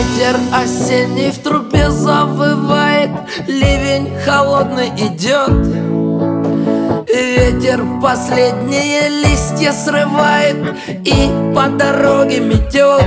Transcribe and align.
Ветер 0.00 0.40
осенний 0.50 1.30
в 1.30 1.38
трубе 1.40 1.90
завывает 1.90 3.10
Ливень 3.46 4.10
холодный 4.24 4.88
идет. 4.88 5.50
Ветер 7.06 7.84
последние 8.00 9.10
листья 9.10 9.72
срывает 9.72 10.56
И 11.04 11.30
по 11.54 11.68
дороге 11.68 12.40
метет. 12.40 13.04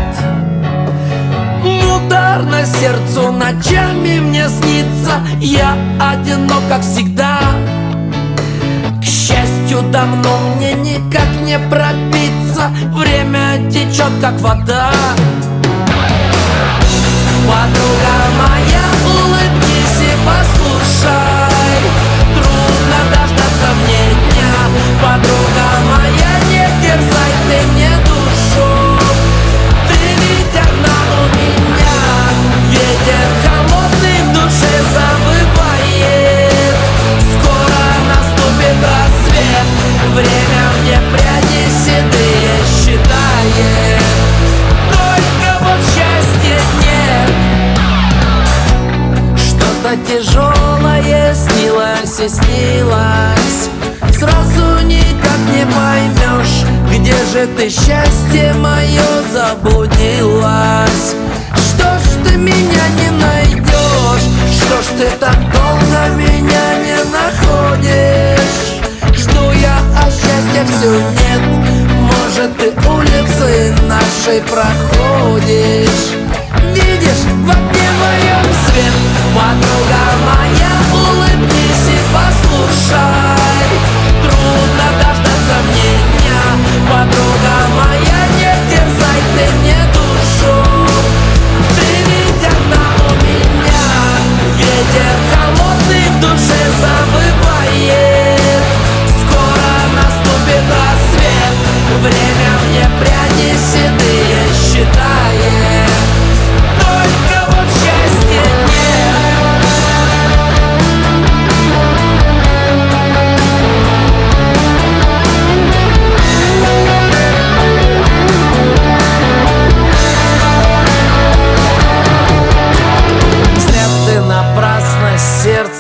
Муторно 1.64 2.64
сердцу 2.64 3.32
ночами 3.32 4.20
мне 4.20 4.48
снится 4.48 5.20
Я 5.40 5.76
одинок, 6.00 6.62
как 6.70 6.82
всегда. 6.82 7.40
К 9.02 9.04
счастью, 9.04 9.82
давно 9.92 10.38
мне 10.58 10.74
никак 10.74 11.42
не 11.42 11.58
пробиться 11.58 12.70
Время 12.94 13.68
течет, 13.72 14.12
как 14.22 14.40
вода 14.42 14.92
quadro 17.46 17.83
Тяжелое 50.08 51.36
снилось 51.36 52.20
и 52.20 52.28
снилось. 52.28 53.70
Сразу 54.12 54.86
никак 54.86 55.40
не 55.54 55.66
поймешь 55.66 56.66
Где 56.90 57.16
же 57.32 57.48
ты, 57.58 57.70
счастье 57.70 58.54
мое, 58.54 59.02
заблудилась 59.32 61.16
Что 61.56 62.00
ж 62.00 62.26
ты 62.26 62.38
меня 62.38 62.88
не 62.98 63.10
найдешь? 63.22 64.28
Что 64.56 64.82
ж 64.82 64.86
ты 64.98 65.08
так 65.20 65.38
долго 65.52 66.16
меня 66.16 66.68
не 66.86 66.98
находишь? 67.12 68.82
Жду 69.16 69.52
я, 69.52 69.78
а 69.98 70.10
счастья 70.10 70.66
все 70.66 70.92
нет? 70.92 71.42
Может 72.00 72.58
ты 72.58 72.72
улицы 72.90 73.76
нашей 73.88 74.42
проходишь 74.42 76.23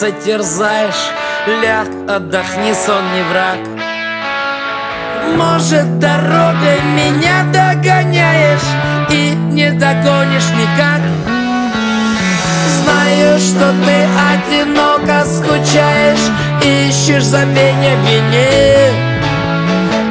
сердце 0.03 0.25
терзаешь 0.25 1.11
Ляг, 1.61 1.87
отдохни, 2.09 2.73
сон 2.73 3.03
не 3.13 3.23
враг. 3.23 3.59
Может, 5.35 5.99
дорогой 5.99 6.81
меня 6.95 7.43
догоняешь 7.51 8.59
И 9.09 9.33
не 9.51 9.71
догонишь 9.71 10.49
никак. 10.57 11.01
Знаю, 12.81 13.39
что 13.39 13.73
ты 13.85 14.07
одиноко 14.31 15.25
скучаешь 15.25 16.31
Ищешь 16.61 17.23
забвения 17.23 17.95
в 17.97 18.07
вине. 18.07 18.91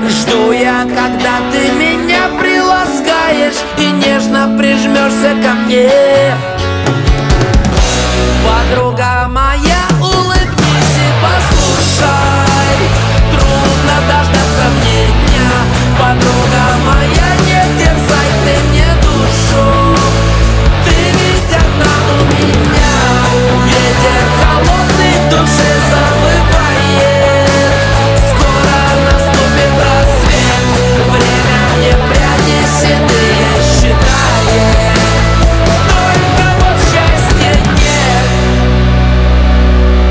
Жду 0.09 0.53
я, 0.53 0.83
когда 0.83 1.39
ты 1.51 1.71
меня 1.73 2.29
приласкаешь 2.41 3.61
И 3.79 3.91
нежно 3.91 4.57
прижмешься 4.59 5.35
ко 5.43 5.55
мне 5.55 6.52